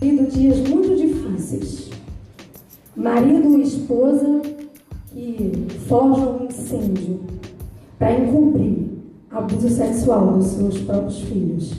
vivido 0.00 0.30
dias 0.30 0.58
muito 0.68 0.96
difíceis. 0.96 1.90
Marido 2.96 3.58
e 3.58 3.62
esposa 3.62 4.42
que 5.12 5.66
forjam 5.88 6.38
um 6.38 6.46
incêndio 6.46 7.20
para 7.98 8.18
encobrir 8.18 8.88
abuso 9.30 9.68
sexual 9.68 10.34
dos 10.34 10.46
seus 10.46 10.78
próprios 10.80 11.20
filhos. 11.22 11.74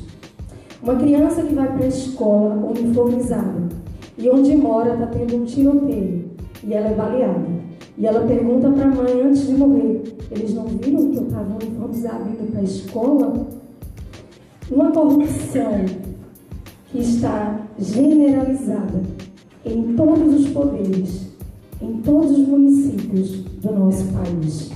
Uma 0.82 0.96
criança 0.96 1.44
que 1.44 1.54
vai 1.54 1.68
para 1.68 1.86
a 1.86 1.90
escola 1.90 2.56
uniformizada 2.56 3.70
e 4.18 4.30
onde 4.30 4.56
mora 4.56 4.94
está 4.94 5.08
tendo 5.08 5.38
um 5.38 5.46
tiroteio 5.46 6.26
e 6.64 6.74
ela 6.74 6.90
é 6.90 6.96
baleada. 6.96 7.60
E 7.98 8.06
ela 8.06 8.26
pergunta 8.26 8.70
para 8.70 8.86
a 8.86 8.96
mãe 8.96 9.22
antes 9.22 9.46
de 9.46 9.54
morrer: 9.54 10.04
Eles 10.32 10.54
não 10.54 10.66
viram 10.68 11.12
que 11.12 11.18
eu 11.18 11.24
estava 11.24 11.54
uniformizada 11.54 12.30
indo 12.30 12.50
para 12.52 12.62
a 12.62 12.64
escola? 12.64 13.48
Uma 14.72 14.92
corrupção 14.92 15.86
que 16.92 17.00
está 17.00 17.60
generalizada 17.78 19.02
em 19.66 19.94
todos 19.96 20.42
os 20.42 20.50
poderes, 20.50 21.28
em 21.82 22.02
todos 22.02 22.32
os 22.32 22.48
municípios 22.48 23.44
do 23.62 23.72
nosso 23.72 24.06
país. 24.06 24.72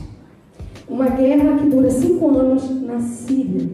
Uma 0.88 1.09
guerra 1.09 1.57
que 1.57 1.70
dura 1.70 1.90
cinco 1.90 2.30
anos 2.30 2.70
na 2.81 2.99
Síria 2.99 3.68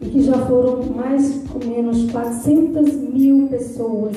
e 0.00 0.06
que 0.06 0.22
já 0.22 0.46
foram 0.46 0.84
mais 0.94 1.44
ou 1.54 1.68
menos 1.68 2.10
400 2.10 2.94
mil 2.94 3.48
pessoas 3.48 4.16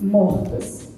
mortas. 0.00 0.88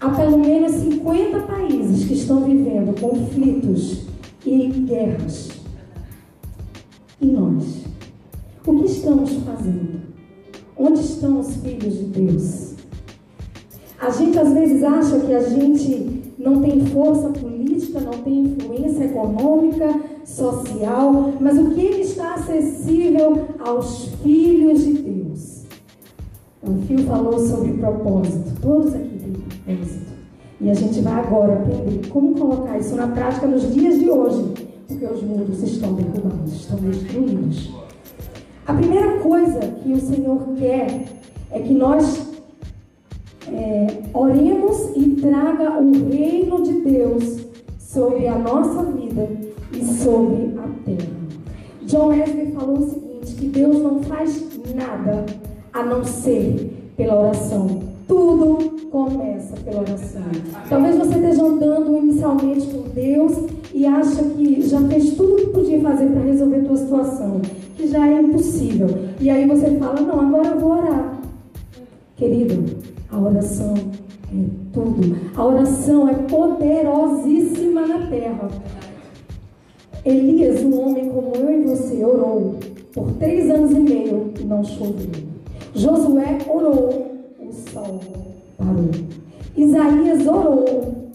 Há 0.00 0.10
pelo 0.10 0.38
menos 0.38 0.72
50 0.72 1.40
países 1.40 2.06
que 2.06 2.14
estão 2.14 2.42
vivendo 2.44 2.98
conflitos 3.00 4.06
e 4.44 4.66
guerras. 4.66 5.50
E 7.20 7.26
nós? 7.26 7.84
O 8.66 8.74
que 8.78 8.86
estamos 8.86 9.30
fazendo? 9.44 10.09
Onde 10.82 11.00
estão 11.00 11.40
os 11.40 11.56
filhos 11.56 11.92
de 11.92 12.04
Deus? 12.04 12.74
A 14.00 14.08
gente 14.08 14.38
às 14.38 14.50
vezes 14.50 14.82
acha 14.82 15.20
que 15.20 15.34
a 15.34 15.42
gente 15.42 16.22
não 16.38 16.62
tem 16.62 16.80
força 16.86 17.28
política, 17.28 18.00
não 18.00 18.22
tem 18.22 18.44
influência 18.44 19.04
econômica, 19.04 20.00
social, 20.24 21.34
mas 21.38 21.58
o 21.58 21.72
que 21.72 21.82
está 21.82 22.32
acessível 22.32 23.46
aos 23.58 24.06
filhos 24.22 24.82
de 24.82 24.94
Deus? 24.94 25.64
O 26.62 26.72
Fio 26.86 27.00
falou 27.00 27.38
sobre 27.38 27.74
propósito. 27.74 28.58
Todos 28.62 28.94
aqui 28.94 29.18
têm 29.18 29.32
propósito. 29.32 30.10
E 30.62 30.70
a 30.70 30.74
gente 30.74 30.98
vai 31.02 31.12
agora 31.12 31.54
aprender 31.54 32.08
como 32.08 32.34
colocar 32.34 32.78
isso 32.78 32.96
na 32.96 33.08
prática 33.08 33.46
nos 33.46 33.70
dias 33.74 33.98
de 33.98 34.08
hoje, 34.08 34.54
porque 34.88 35.04
os 35.04 35.22
mundos 35.22 35.62
estão 35.62 35.92
derrubados, 35.92 36.54
estão 36.54 36.78
destruídos. 36.78 37.70
A 38.66 38.74
primeira 38.74 39.18
coisa 39.18 39.60
que 39.82 39.92
o 39.92 40.00
Senhor 40.00 40.40
quer 40.58 41.04
é 41.50 41.58
que 41.60 41.74
nós 41.74 42.30
é, 43.48 43.86
oremos 44.14 44.90
e 44.94 45.16
traga 45.20 45.80
o 45.80 46.10
reino 46.10 46.62
de 46.62 46.80
Deus 46.80 47.40
sobre 47.78 48.28
a 48.28 48.38
nossa 48.38 48.84
vida 48.84 49.28
e 49.72 49.84
sobre 49.84 50.54
a 50.58 50.68
terra. 50.84 51.20
John 51.82 52.08
Wesley 52.08 52.52
falou 52.52 52.78
o 52.78 52.88
seguinte, 52.88 53.34
que 53.34 53.46
Deus 53.48 53.82
não 53.82 54.02
faz 54.02 54.46
nada 54.74 55.26
a 55.72 55.82
não 55.82 56.04
ser 56.04 56.92
pela 56.96 57.18
oração. 57.18 57.80
Tudo 58.10 58.88
começa 58.90 59.54
pela 59.64 59.82
oração. 59.82 60.22
Talvez 60.68 60.96
você 60.96 61.14
esteja 61.14 61.44
andando 61.44 61.96
inicialmente 61.96 62.66
com 62.66 62.82
Deus 62.92 63.32
e 63.72 63.86
acha 63.86 64.24
que 64.24 64.62
já 64.62 64.80
fez 64.88 65.14
tudo 65.14 65.34
o 65.34 65.36
que 65.36 65.46
podia 65.46 65.80
fazer 65.80 66.06
para 66.06 66.22
resolver 66.22 66.56
a 66.56 66.64
tua 66.64 66.76
situação, 66.76 67.40
que 67.76 67.86
já 67.86 68.08
é 68.08 68.20
impossível. 68.20 68.88
E 69.20 69.30
aí 69.30 69.46
você 69.46 69.76
fala, 69.76 70.00
não, 70.00 70.20
agora 70.22 70.48
eu 70.48 70.58
vou 70.58 70.72
orar. 70.72 71.20
Querido, 72.16 72.64
a 73.12 73.20
oração 73.20 73.74
é 73.74 74.44
tudo. 74.72 75.16
A 75.36 75.44
oração 75.46 76.08
é 76.08 76.14
poderosíssima 76.14 77.86
na 77.86 78.08
terra. 78.08 78.48
Elias, 80.04 80.64
um 80.64 80.80
homem 80.80 81.10
como 81.10 81.36
eu 81.36 81.60
e 81.60 81.64
você, 81.64 82.04
orou 82.04 82.56
por 82.92 83.12
três 83.12 83.48
anos 83.48 83.70
e 83.70 83.78
meio 83.78 84.32
e 84.40 84.42
não 84.42 84.64
choveu. 84.64 85.30
Josué 85.72 86.38
orou, 86.48 87.09
parou. 87.72 88.00
Isaías 89.56 90.26
orou 90.26 91.10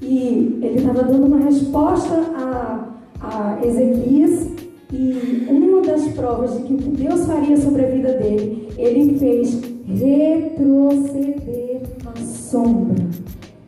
e 0.00 0.58
ele 0.62 0.78
estava 0.78 1.02
dando 1.04 1.26
uma 1.26 1.38
resposta 1.38 2.14
a, 2.34 2.88
a 3.20 3.66
Ezequias 3.66 4.48
e 4.92 5.46
uma 5.50 5.82
das 5.82 6.06
provas 6.08 6.54
de 6.54 6.62
que 6.62 6.74
o 6.74 6.76
que 6.76 6.90
Deus 6.90 7.26
faria 7.26 7.56
sobre 7.56 7.84
a 7.84 7.90
vida 7.90 8.12
dele, 8.12 8.68
ele 8.76 9.18
fez 9.18 9.60
retroceder 9.86 11.82
a 12.06 12.20
sombra. 12.20 13.04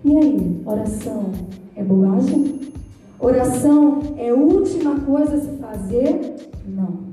E 0.04 0.16
aí, 0.16 0.60
oração 0.64 1.30
é 1.74 1.82
bobagem? 1.82 2.60
Oração 3.18 4.00
é 4.16 4.30
a 4.30 4.34
última 4.34 5.00
coisa 5.00 5.34
a 5.34 5.40
se 5.40 5.50
fazer? 5.58 6.36
Não. 6.68 7.08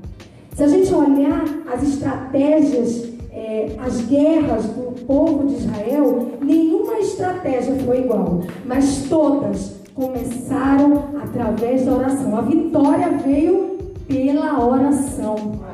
Se 0.54 0.62
a 0.62 0.68
gente 0.68 0.94
olhar 0.94 1.44
as 1.66 1.82
estratégias, 1.82 3.05
é, 3.46 3.76
as 3.78 4.00
guerras 4.00 4.64
do 4.64 5.06
povo 5.06 5.46
de 5.46 5.54
Israel, 5.54 6.32
nenhuma 6.42 6.98
estratégia 6.98 7.76
foi 7.84 8.00
igual, 8.00 8.40
mas 8.64 9.06
todas 9.08 9.76
começaram 9.94 11.04
através 11.22 11.84
da 11.84 11.92
oração. 11.92 12.36
A 12.36 12.40
vitória 12.40 13.08
veio 13.24 13.78
pela 14.08 14.66
oração. 14.66 15.64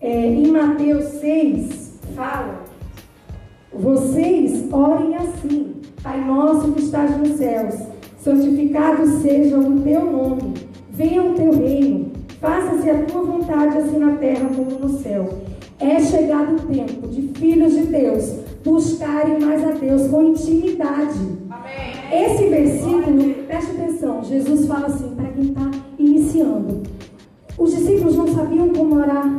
É, 0.00 0.26
em 0.26 0.48
Mateus 0.48 1.04
6, 1.20 2.00
fala: 2.16 2.64
Vocês 3.72 4.70
orem 4.72 5.14
assim, 5.14 5.76
Pai 6.02 6.20
nosso 6.20 6.72
que 6.72 6.82
estás 6.82 7.16
nos 7.16 7.36
céus, 7.36 7.76
santificado 8.18 9.06
seja 9.22 9.56
o 9.56 9.80
teu 9.80 10.04
nome, 10.04 10.52
venha 10.90 11.22
o 11.22 11.34
teu 11.34 11.52
reino, 11.56 12.13
faça-se 12.44 12.90
a 12.90 13.02
tua 13.04 13.22
vontade, 13.22 13.78
assim 13.78 13.98
na 13.98 14.16
terra 14.16 14.46
como 14.54 14.78
no 14.78 14.98
céu. 15.00 15.26
É 15.80 15.98
chegado 15.98 16.56
o 16.56 16.60
tempo 16.60 17.08
de 17.08 17.22
filhos 17.38 17.72
de 17.72 17.86
Deus 17.86 18.36
buscarem 18.62 19.40
mais 19.40 19.64
a 19.64 19.72
Deus 19.72 20.08
com 20.08 20.22
intimidade. 20.24 21.18
Amém. 21.50 22.24
Esse 22.26 22.48
versículo, 22.48 23.34
preste 23.46 23.70
atenção, 23.72 24.22
Jesus 24.22 24.66
fala 24.66 24.86
assim 24.86 25.14
para 25.14 25.28
quem 25.28 25.44
está 25.44 25.70
iniciando. 25.98 26.82
Os 27.56 27.74
discípulos 27.74 28.16
não 28.16 28.28
sabiam 28.28 28.68
como 28.70 28.96
orar. 28.96 29.36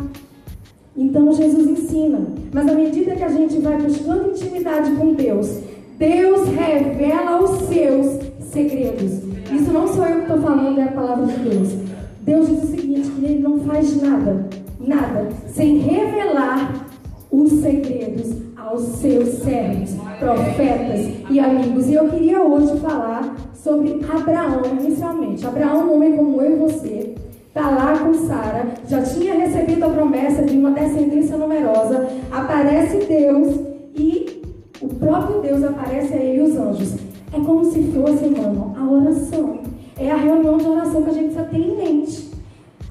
Então 0.97 1.31
Jesus 1.31 1.67
ensina. 1.67 2.21
Mas 2.51 2.67
à 2.67 2.73
medida 2.73 3.15
que 3.15 3.23
a 3.23 3.29
gente 3.29 3.59
vai 3.59 3.77
buscando 3.77 4.31
intimidade 4.31 4.91
com 4.95 5.13
Deus, 5.13 5.59
Deus 5.99 6.47
revela 6.49 7.44
os 7.44 7.67
seus 7.67 8.19
segredos. 8.39 9.23
Isso 9.51 9.71
não 9.71 9.88
sou 9.88 10.05
eu 10.05 10.15
que 10.15 10.21
estou 10.21 10.41
falando, 10.41 10.79
é 10.79 10.83
a 10.83 10.91
palavra 10.91 11.25
de 11.27 11.38
Deus. 11.39 11.84
Deus 12.25 12.47
diz 12.47 12.63
o 12.63 12.68
seguinte: 12.68 13.12
que 13.12 13.25
Ele 13.25 13.40
não 13.40 13.59
faz 13.59 14.02
nada, 14.02 14.47
nada, 14.80 15.30
sem 15.47 15.78
revelar 15.78 16.88
os 17.31 17.52
segredos 17.62 18.34
aos 18.58 18.81
seus 18.81 19.30
servos, 19.36 19.96
profetas 20.19 21.08
e 21.30 21.40
amigos. 21.40 21.88
E 21.88 21.94
eu 21.94 22.09
queria 22.09 22.41
hoje 22.41 22.78
falar 22.80 23.36
sobre 23.53 24.00
Abraão, 24.09 24.62
inicialmente. 24.80 25.46
Abraão, 25.46 25.88
um 25.88 25.96
homem 25.96 26.16
como 26.16 26.41
eu 26.41 26.53
e 26.53 26.56
você, 26.56 27.16
está 27.47 27.69
lá 27.69 27.97
com 28.00 28.13
Sara, 28.13 28.68
já 28.88 29.02
tinha 29.03 29.36
recebido 29.36 29.86
a 29.86 29.90
promessa 29.90 30.44
de 30.44 30.57
uma 30.57 30.72
descendência 30.72 31.38
numerosa. 31.38 32.07
Aparece 32.31 33.06
Deus 33.06 33.56
e 33.96 34.42
o 34.81 34.88
próprio 34.88 35.42
Deus 35.42 35.63
aparece 35.63 36.13
a 36.13 36.18
ele 36.18 36.40
e 36.40 36.42
os 36.42 36.57
anjos. 36.57 36.96
É 37.34 37.40
como 37.40 37.66
se 37.66 37.84
fosse, 37.84 38.25
irmão, 38.25 38.74
a 38.78 38.90
oração. 38.90 39.59
É 39.97 40.12
a 40.12 40.16
reunião 40.16 40.57
de 40.57 40.68
oração 40.68 41.03
que 41.03 41.09
a 41.09 41.13
gente 41.13 41.34
precisa 41.34 41.46
ter 41.46 41.57
em 41.57 41.78
mente. 41.78 42.30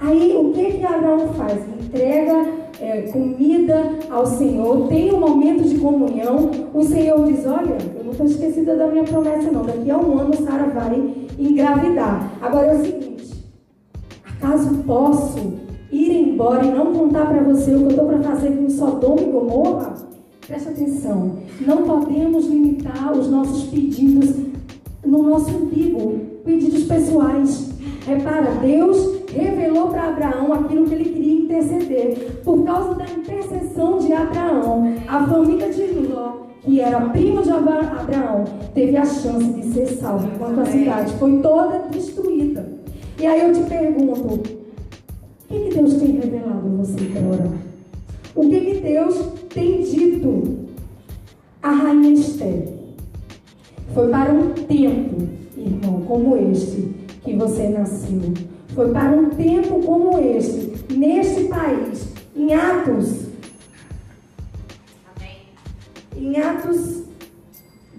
Aí, 0.00 0.34
o 0.36 0.43
que 0.54 0.78
que 0.78 0.84
Abraão 0.84 1.28
faz? 1.34 1.60
Entrega 1.84 2.46
é, 2.80 3.02
comida 3.02 3.90
ao 4.08 4.24
Senhor, 4.24 4.86
tem 4.88 5.12
um 5.12 5.18
momento 5.18 5.64
de 5.64 5.78
comunhão. 5.78 6.50
O 6.72 6.82
Senhor 6.84 7.24
diz: 7.26 7.44
Olha, 7.44 7.76
eu 7.96 8.04
não 8.04 8.12
estou 8.12 8.26
esquecida 8.26 8.76
da 8.76 8.86
minha 8.86 9.04
promessa, 9.04 9.50
não. 9.50 9.64
Daqui 9.64 9.90
a 9.90 9.98
um 9.98 10.18
ano 10.18 10.34
Sara 10.36 10.68
vai 10.68 11.14
engravidar. 11.38 12.32
Agora 12.40 12.68
é 12.68 12.74
o 12.76 12.84
seguinte: 12.84 13.44
acaso 14.24 14.74
posso 14.86 15.54
ir 15.90 16.10
embora 16.12 16.64
e 16.64 16.70
não 16.70 16.92
contar 16.92 17.26
para 17.26 17.42
você 17.42 17.74
o 17.74 17.78
que 17.78 17.84
eu 17.84 17.90
estou 17.90 18.06
para 18.06 18.22
fazer 18.22 18.56
com 18.56 18.70
Sodoma 18.70 19.20
e 19.20 19.24
Gomorra? 19.24 19.94
Preste 20.46 20.68
atenção, 20.68 21.38
não 21.66 21.84
podemos 21.84 22.46
limitar 22.46 23.12
os 23.12 23.30
nossos 23.30 23.64
pedidos 23.64 24.30
no 25.04 25.22
nosso 25.22 25.50
umbigo, 25.50 26.20
pedidos 26.44 26.84
pessoais. 26.84 27.73
Repara, 28.06 28.50
Deus 28.60 29.22
revelou 29.32 29.88
para 29.88 30.08
Abraão 30.08 30.52
aquilo 30.52 30.86
que 30.86 30.94
ele 30.94 31.04
queria 31.04 31.40
interceder. 31.40 32.40
Por 32.44 32.62
causa 32.62 32.94
da 32.96 33.04
intercessão 33.04 33.98
de 33.98 34.12
Abraão, 34.12 34.94
a 35.08 35.26
família 35.26 35.70
de 35.70 35.86
Ló, 36.00 36.32
que 36.60 36.80
era 36.80 37.00
prima 37.08 37.42
de 37.42 37.50
Abraão, 37.50 38.44
teve 38.74 38.96
a 38.96 39.06
chance 39.06 39.52
de 39.52 39.72
ser 39.72 39.86
salva, 39.86 40.28
enquanto 40.34 40.60
a 40.60 40.66
cidade 40.66 41.14
foi 41.14 41.40
toda 41.40 41.78
destruída. 41.90 42.66
E 43.18 43.26
aí 43.26 43.40
eu 43.40 43.54
te 43.54 43.62
pergunto, 43.62 44.34
o 44.34 44.38
que, 45.48 45.60
que 45.60 45.74
Deus 45.74 45.94
tem 45.94 46.12
revelado 46.12 46.66
a 46.66 46.84
você 46.84 47.04
para 47.06 47.26
orar? 47.26 47.52
O 48.34 48.50
que, 48.50 48.60
que 48.60 48.80
Deus 48.80 49.16
tem 49.48 49.82
dito 49.82 50.58
à 51.62 51.70
rainha 51.70 52.12
Esther? 52.12 52.68
Foi 53.94 54.08
para 54.08 54.32
um 54.32 54.50
tempo, 54.50 55.22
irmão, 55.56 56.02
como 56.02 56.36
este 56.36 57.03
que 57.24 57.34
você 57.34 57.68
nasceu. 57.68 58.20
Foi 58.74 58.90
para 58.90 59.10
um 59.10 59.30
tempo 59.30 59.80
como 59.82 60.18
este, 60.18 60.72
neste 60.92 61.44
país, 61.44 62.08
em 62.36 62.52
Atos. 62.54 63.26
Amém. 65.16 65.36
Em 66.16 66.40
Atos 66.40 67.04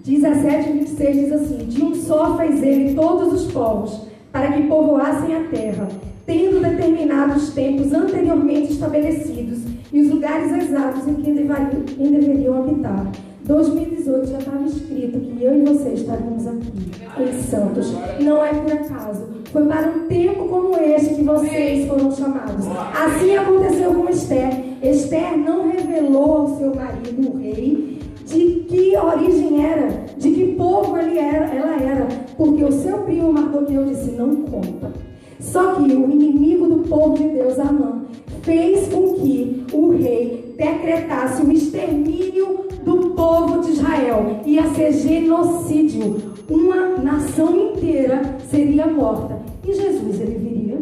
17, 0.04 0.72
26 0.72 1.16
diz 1.16 1.32
assim: 1.32 1.56
De 1.66 1.82
um 1.82 1.94
só 1.94 2.36
fez 2.36 2.62
ele 2.62 2.94
todos 2.94 3.32
os 3.32 3.52
povos, 3.52 4.06
para 4.30 4.52
que 4.52 4.62
povoassem 4.68 5.34
a 5.34 5.44
terra, 5.48 5.88
tendo 6.24 6.60
determinados 6.60 7.50
tempos 7.50 7.92
anteriormente 7.92 8.72
estabelecidos 8.72 9.60
e 9.92 10.00
os 10.02 10.10
lugares 10.10 10.52
exatos 10.52 11.08
em 11.08 11.14
que 11.14 11.32
deveriam 11.32 12.58
habitar 12.58 13.10
2018 13.46 14.26
já 14.26 14.38
estava 14.38 14.64
escrito 14.64 15.20
que 15.20 15.42
eu 15.42 15.56
e 15.56 15.62
você 15.86 15.94
estaríamos 15.94 16.46
aqui 16.46 17.22
em 17.22 17.42
Santos. 17.42 17.94
Não 18.20 18.44
é 18.44 18.52
por 18.52 18.72
acaso. 18.72 19.26
Foi 19.52 19.64
para 19.66 19.88
um 19.90 20.06
tempo 20.08 20.48
como 20.48 20.76
este 20.76 21.14
que 21.14 21.22
vocês 21.22 21.86
foram 21.86 22.10
chamados. 22.10 22.66
Assim 22.94 23.36
aconteceu 23.36 23.94
com 23.94 24.08
Esther. 24.08 24.64
Esther 24.82 25.38
não 25.38 25.68
revelou 25.70 26.38
ao 26.38 26.58
seu 26.58 26.74
marido, 26.74 27.32
o 27.32 27.38
rei, 27.38 27.98
de 28.26 28.64
que 28.68 28.96
origem 28.96 29.64
era, 29.64 29.88
de 30.18 30.30
que 30.30 30.54
povo 30.54 30.98
ele 30.98 31.18
era, 31.18 31.46
ela 31.54 31.80
era, 31.80 32.08
porque 32.36 32.64
o 32.64 32.72
seu 32.72 32.98
primo 32.98 33.32
Mardoqueu 33.32 33.84
disse: 33.84 34.10
não 34.10 34.36
conta. 34.42 34.92
Só 35.38 35.74
que 35.74 35.82
o 35.82 36.10
inimigo 36.10 36.66
do 36.66 36.88
povo 36.88 37.16
de 37.16 37.28
Deus, 37.28 37.58
Amã, 37.58 38.04
fez 38.42 38.88
com 38.88 39.14
que 39.14 39.64
o 39.72 39.90
rei 39.90 40.54
decretasse 40.56 41.42
o 41.42 41.52
extermínio 41.52 42.65
do 42.86 43.10
povo 43.10 43.60
de 43.62 43.72
Israel. 43.72 44.40
Ia 44.46 44.72
ser 44.72 44.92
genocídio. 44.92 46.36
Uma 46.48 46.96
nação 47.02 47.72
inteira 47.72 48.38
seria 48.48 48.86
morta. 48.86 49.40
E 49.66 49.74
Jesus, 49.74 50.20
ele 50.20 50.38
viria? 50.38 50.78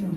Não. 0.00 0.08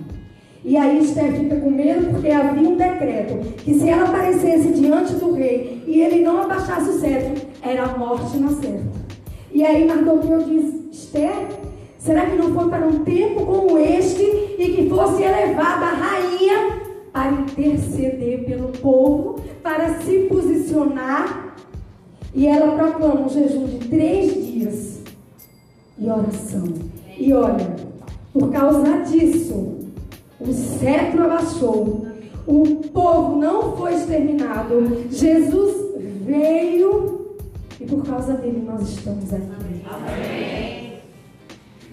E 0.64 0.76
aí 0.78 1.04
Esther 1.04 1.34
fica 1.34 1.56
com 1.56 1.70
medo 1.70 2.10
porque 2.10 2.30
havia 2.30 2.66
um 2.66 2.76
decreto 2.76 3.54
que 3.58 3.74
se 3.74 3.90
ela 3.90 4.08
aparecesse 4.08 4.72
diante 4.72 5.12
do 5.16 5.34
rei 5.34 5.82
e 5.86 6.00
ele 6.00 6.24
não 6.24 6.40
abaixasse 6.40 6.88
o 6.88 6.98
cetro, 6.98 7.46
era 7.62 7.84
a 7.84 7.98
morte 7.98 8.38
na 8.38 8.48
certa. 8.48 9.02
E 9.52 9.62
aí 9.62 9.86
Mardoqueu 9.86 10.42
diz, 10.44 10.72
Esther, 10.90 11.34
será 11.98 12.24
que 12.24 12.36
não 12.36 12.54
foi 12.54 12.70
para 12.70 12.86
um 12.86 13.00
tempo 13.00 13.44
como 13.44 13.76
este 13.76 14.22
e 14.58 14.72
que 14.74 14.88
fosse 14.88 15.22
elevada 15.22 15.84
a 15.84 15.94
rainha 15.94 16.81
para 17.12 17.32
interceder 17.32 18.44
pelo 18.44 18.68
povo, 18.68 19.40
para 19.62 20.00
se 20.00 20.20
posicionar. 20.28 21.56
E 22.34 22.46
ela 22.46 22.76
proclama 22.76 23.26
um 23.26 23.28
jejum 23.28 23.66
de 23.66 23.88
três 23.88 24.34
dias 24.46 25.02
e 25.98 26.08
oração. 26.08 26.64
E 27.18 27.32
olha, 27.34 27.76
por 28.32 28.50
causa 28.50 29.02
disso, 29.02 29.78
o 30.40 30.52
cetro 30.52 31.24
abaixou, 31.24 32.06
o 32.46 32.64
povo 32.92 33.36
não 33.36 33.76
foi 33.76 33.94
exterminado, 33.94 35.06
Jesus 35.10 35.94
veio 36.24 37.36
e 37.80 37.84
por 37.84 38.04
causa 38.04 38.34
dele 38.34 38.64
nós 38.66 38.88
estamos 38.88 39.32
aqui. 39.32 39.52
Amém. 39.90 40.81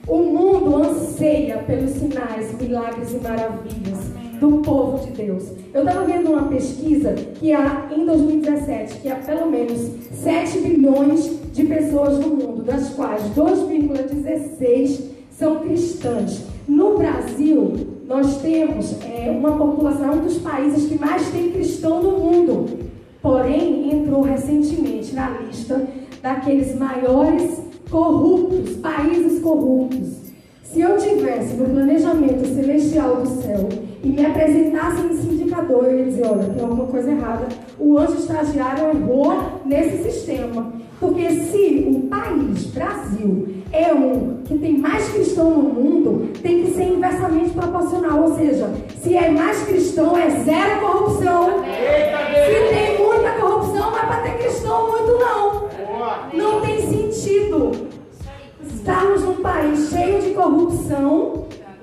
O 0.09 0.23
mundo 0.23 0.75
anseia 0.75 1.59
pelos 1.59 1.91
sinais, 1.91 2.51
milagres 2.59 3.13
e 3.13 3.17
maravilhas 3.17 4.00
do 4.39 4.57
povo 4.63 5.06
de 5.06 5.11
Deus. 5.11 5.51
Eu 5.71 5.83
estava 5.83 6.03
vendo 6.03 6.31
uma 6.31 6.47
pesquisa 6.47 7.13
que 7.13 7.53
há 7.53 7.88
em 7.95 8.07
2017 8.07 9.01
que 9.01 9.07
há 9.07 9.17
pelo 9.17 9.51
menos 9.51 9.77
7 10.11 10.61
bilhões 10.61 11.29
de 11.53 11.63
pessoas 11.63 12.17
no 12.17 12.29
mundo, 12.29 12.63
das 12.63 12.89
quais 12.95 13.21
2,16 13.35 15.01
são 15.29 15.59
cristãs. 15.59 16.44
No 16.67 16.97
Brasil, 16.97 17.73
nós 18.07 18.41
temos 18.41 18.95
é, 19.03 19.29
uma 19.29 19.56
população, 19.59 20.13
um 20.13 20.23
dos 20.23 20.39
países 20.39 20.89
que 20.89 20.97
mais 20.97 21.29
tem 21.29 21.51
cristão 21.51 22.01
no 22.01 22.17
mundo. 22.17 22.79
Porém, 23.21 23.94
entrou 23.94 24.23
recentemente 24.23 25.13
na 25.13 25.29
lista 25.38 25.88
daqueles 26.19 26.75
maiores 26.75 27.69
corruptos, 27.89 28.75
países 28.77 29.39
corruptos. 29.41 30.30
Se 30.63 30.81
eu 30.81 30.97
tivesse 30.97 31.56
no 31.56 31.65
planejamento 31.65 32.45
celestial 32.53 33.18
do 33.18 33.41
céu 33.41 33.68
e 34.03 34.07
me 34.07 34.24
apresentassem 34.24 35.12
esse 35.12 35.27
indicador, 35.27 35.86
eu 35.86 36.00
ia 36.00 36.06
dizer, 36.06 36.27
olha, 36.27 36.44
tem 36.44 36.63
alguma 36.63 36.86
coisa 36.86 37.12
errada. 37.12 37.47
O 37.80 37.97
anjo 37.97 38.13
estagiário 38.13 38.89
errou 38.89 39.33
nesse 39.65 40.03
sistema. 40.03 40.71
Porque 41.00 41.30
se 41.30 41.88
o 41.89 42.01
país, 42.07 42.65
Brasil, 42.68 43.47
é 43.71 43.94
um 43.94 44.39
que 44.45 44.57
tem 44.57 44.77
mais 44.77 45.09
cristão 45.09 45.50
no 45.50 45.74
mundo, 45.74 46.30
tem 46.42 46.63
que 46.63 46.71
ser 46.71 46.83
inversamente 46.83 47.51
proporcional. 47.51 48.24
Ou 48.24 48.35
seja, 48.35 48.69
se 49.01 49.15
é 49.15 49.31
mais 49.31 49.63
cristão, 49.63 50.15
é 50.18 50.30
zero 50.30 50.81
corrupção. 50.81 51.50
Se 51.63 52.74
tem 52.74 52.88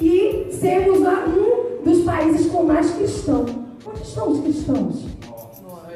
e 0.01 0.49
sermos 0.51 0.99
um 0.99 1.85
dos 1.85 2.05
países 2.05 2.51
com 2.51 2.65
mais 2.65 2.91
cristãos. 2.91 3.51
Onde 3.87 4.03
estão 4.03 4.33
os 4.33 4.41
cristãos? 4.41 5.05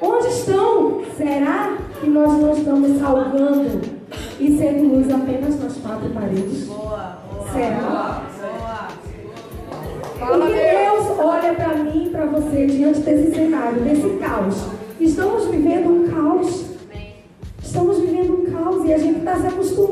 Onde 0.00 0.28
estão? 0.28 1.02
Será 1.16 1.76
que 2.00 2.08
nós 2.08 2.32
não 2.40 2.52
estamos 2.52 2.98
salvando 2.98 3.80
e 4.38 4.56
sendo 4.56 4.94
luz 4.94 5.10
apenas 5.12 5.60
nas 5.60 5.76
quatro 5.76 6.08
paredes? 6.10 6.68
Será? 7.52 8.22
Porque 10.18 10.52
Deus 10.52 11.18
olha 11.18 11.54
para 11.54 11.74
mim 11.74 12.06
e 12.06 12.10
para 12.10 12.26
você 12.26 12.66
diante 12.66 13.00
desse 13.00 13.34
cenário, 13.34 13.82
desse 13.82 14.08
caos. 14.20 14.54
Estamos 15.00 15.46
vivendo 15.46 15.90
um 15.90 16.08
caos. 16.08 16.66
Estamos 17.62 17.98
vivendo 17.98 18.40
um 18.40 18.52
caos 18.52 18.84
e 18.84 18.94
a 18.94 18.98
gente 18.98 19.18
está 19.18 19.36
se 19.36 19.46
acostumando 19.48 19.89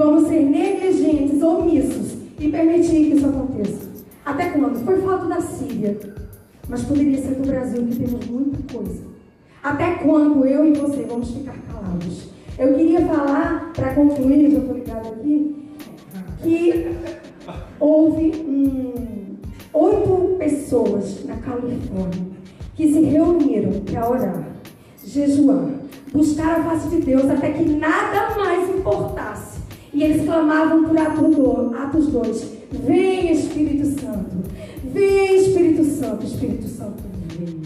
vamos 0.00 0.28
ser 0.28 0.42
negligentes, 0.44 1.42
omissos 1.42 2.16
e 2.38 2.48
permitir 2.48 3.10
que 3.10 3.16
isso 3.16 3.26
aconteça? 3.26 3.90
Até 4.24 4.50
quando? 4.50 4.82
Foi 4.84 4.98
foto 5.00 5.28
da 5.28 5.40
Síria. 5.40 5.98
Mas 6.68 6.82
poderia 6.84 7.20
ser 7.20 7.34
do 7.34 7.46
Brasil, 7.46 7.86
que 7.86 7.96
temos 7.96 8.26
muita 8.26 8.72
coisa. 8.72 9.02
Até 9.62 9.96
quando 9.96 10.46
eu 10.46 10.64
e 10.64 10.72
você 10.72 11.02
vamos 11.02 11.30
ficar 11.30 11.54
calados? 11.70 12.30
Eu 12.58 12.74
queria 12.74 13.00
falar, 13.06 13.72
para 13.74 13.94
concluir, 13.94 14.50
já 14.50 14.58
estou 14.58 14.74
ligado 14.74 15.08
aqui, 15.08 15.68
que 16.42 16.86
houve 17.78 18.32
um, 18.46 19.36
oito 19.74 20.36
pessoas 20.38 21.24
na 21.26 21.36
Califórnia 21.36 22.30
que 22.74 22.92
se 22.92 23.00
reuniram 23.00 23.80
para 23.80 24.08
orar, 24.08 24.48
jejuar, 25.04 25.68
buscar 26.12 26.60
a 26.60 26.64
face 26.64 26.88
de 26.88 27.02
Deus 27.02 27.28
até 27.28 27.50
que 27.50 27.64
nada 27.64 28.34
mais 28.36 28.70
importasse. 28.70 29.39
E 30.00 30.02
eles 30.02 30.24
clamavam 30.24 30.84
por 30.84 30.96
Atos 31.76 32.06
2: 32.06 32.52
Vem 32.86 33.32
Espírito 33.32 33.84
Santo, 34.00 34.34
vem 34.82 35.36
Espírito 35.36 35.84
Santo, 35.84 36.24
Espírito 36.24 36.68
Santo 36.68 37.02
veio. 37.36 37.60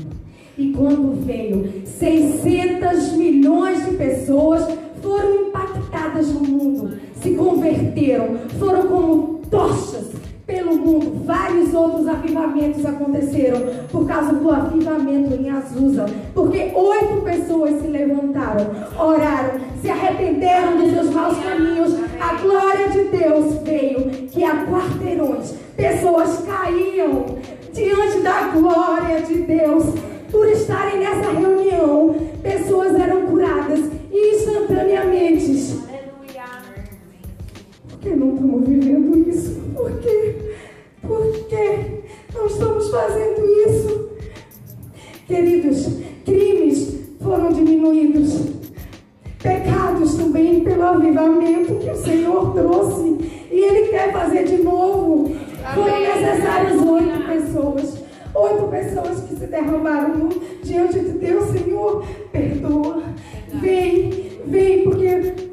E 0.59 0.73
quando 0.73 1.25
veio, 1.25 1.87
600 1.87 3.12
milhões 3.12 3.85
de 3.85 3.93
pessoas 3.93 4.67
foram 5.00 5.47
impactadas 5.47 6.26
no 6.33 6.41
mundo, 6.41 6.99
se 7.23 7.37
converteram, 7.37 8.37
foram 8.59 8.88
como 8.88 9.41
tochas 9.49 10.11
pelo 10.45 10.75
mundo. 10.76 11.25
Vários 11.25 11.73
outros 11.73 12.09
avivamentos 12.09 12.85
aconteceram 12.85 13.61
por 13.93 14.07
causa 14.07 14.33
do 14.33 14.50
avivamento 14.50 15.35
em 15.35 15.50
Azusa. 15.50 16.07
Porque 16.35 16.73
oito 16.75 17.23
pessoas 17.23 17.81
se 17.81 17.87
levantaram, 17.87 18.67
oraram, 18.99 19.61
se 19.81 19.88
arrependeram 19.88 20.79
dos 20.79 20.93
seus 20.93 21.11
maus 21.11 21.38
caminhos 21.38 22.03
a 22.25 22.33
glória 22.40 22.88
de 22.88 23.04
Deus 23.04 23.62
veio, 23.64 24.11
que 24.28 24.43
há 24.43 24.64
quarteirões, 24.64 25.52
pessoas 25.76 26.43
caíam 26.47 27.26
diante 27.71 28.21
da 28.21 28.49
glória 28.49 29.21
de 29.21 29.43
Deus. 29.43 29.85
Por 30.31 30.49
estarem 30.49 31.00
nessa 31.00 31.31
reunião, 31.33 32.16
pessoas 32.43 32.95
eram 32.95 33.26
curadas 33.26 33.81
instantaneamente. 34.11 35.81
Aleluia. 35.87 36.45
Por 37.88 37.99
que 37.99 38.09
não 38.16 38.35
estamos 38.35 38.69
vivendo 38.69 39.28
isso? 39.28 39.61
Por 39.75 39.93
quê? 40.00 40.35
Por 41.02 41.31
que 41.47 42.04
não 42.35 42.47
estamos 42.47 42.88
fazendo 42.88 43.45
isso? 43.69 44.09
Queridos, 45.26 45.88
crimes 46.25 47.00
foram 47.21 47.52
diminuídos 47.52 48.53
Pecados 50.14 50.16
também 50.16 50.61
pelo 50.61 50.83
avivamento 50.83 51.75
que 51.76 51.90
o 51.90 51.97
Senhor 51.97 52.54
trouxe. 52.54 53.18
E 53.50 53.59
Ele 53.59 53.88
quer 53.88 54.12
fazer 54.12 54.44
de 54.44 54.62
novo. 54.62 55.35
Foram 55.75 56.00
necessárias 56.00 56.80
oito 56.83 57.26
pessoas. 57.26 58.04
Oito 58.35 58.68
pessoas 58.68 59.21
que 59.21 59.37
se 59.37 59.47
derramaram 59.47 60.28
diante 60.62 60.99
de 60.99 61.11
Deus. 61.11 61.44
Senhor, 61.50 62.04
perdoa. 62.33 63.02
Vem, 63.54 64.11
vem, 64.47 64.85
porque 64.85 65.06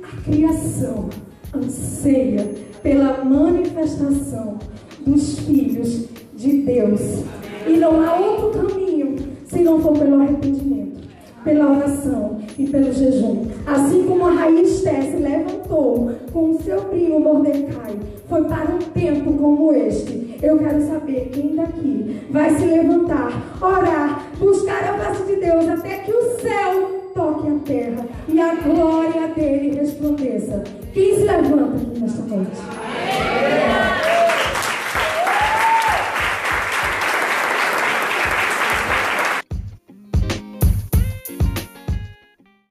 a 0.04 0.22
criação 0.24 1.10
anseia 1.54 2.50
pela 2.82 3.24
manifestação 3.24 4.58
dos 5.06 5.40
filhos 5.40 6.08
de 6.36 6.62
Deus. 6.64 7.24
E 7.68 7.78
não 7.78 8.02
há 8.02 8.16
outro 8.16 8.68
caminho 8.68 9.16
se 9.46 9.60
não 9.60 9.80
for 9.80 9.98
pelo 9.98 10.22
arrependimento, 10.22 11.02
pela 11.44 11.78
oração 11.78 12.41
e 12.62 12.68
pelo 12.68 12.94
jejum. 12.94 13.48
Assim 13.66 14.04
como 14.04 14.26
a 14.26 14.32
raiz 14.32 14.70
se 14.70 14.90
levantou 15.18 16.12
com 16.32 16.52
o 16.52 16.62
seu 16.62 16.82
primo 16.82 17.20
Mordecai, 17.20 17.98
foi 18.30 18.44
para 18.44 18.76
um 18.76 18.80
tempo 18.80 19.34
como 19.34 19.74
este. 19.74 20.38
Eu 20.42 20.58
quero 20.60 20.82
saber 20.86 21.30
quem 21.32 21.56
daqui 21.56 22.22
vai 22.30 22.50
se 22.56 22.66
levantar, 22.66 23.58
orar, 23.62 24.28
buscar 24.40 24.84
a 24.84 24.98
face 24.98 25.24
de 25.24 25.36
Deus 25.38 25.68
até 25.68 25.98
que 26.00 26.12
o 26.12 26.40
céu 26.40 27.02
toque 27.14 27.48
a 27.48 27.60
terra 27.66 28.06
e 28.28 28.40
a 28.40 28.56
glória 28.56 29.28
dele 29.36 29.76
resplandeça. 29.76 30.64
Quem 30.94 31.16
se 31.16 31.24
levanta 31.24 31.78
aqui 31.78 32.00
nesta 32.00 32.22
noite? 32.24 34.01